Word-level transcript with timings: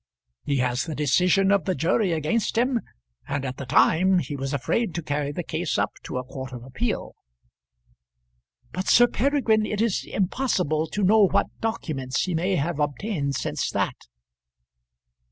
He 0.43 0.55
has 0.57 0.85
the 0.85 0.95
decision 0.95 1.51
of 1.51 1.65
the 1.65 1.75
jury 1.75 2.11
against 2.11 2.57
him, 2.57 2.79
and 3.27 3.45
at 3.45 3.57
the 3.57 3.67
time 3.67 4.17
he 4.17 4.35
was 4.35 4.51
afraid 4.51 4.95
to 4.95 5.03
carry 5.03 5.31
the 5.31 5.43
case 5.43 5.77
up 5.77 5.91
to 6.05 6.17
a 6.17 6.23
court 6.23 6.51
of 6.53 6.63
appeal." 6.63 7.13
"But, 8.71 8.87
Sir 8.87 9.05
Peregrine, 9.05 9.67
it 9.67 9.79
is 9.79 10.03
impossible 10.03 10.87
to 10.87 11.03
know 11.03 11.27
what 11.27 11.51
documents 11.59 12.23
he 12.23 12.33
may 12.33 12.55
have 12.55 12.79
obtained 12.79 13.35
since 13.35 13.69
that." 13.69 14.07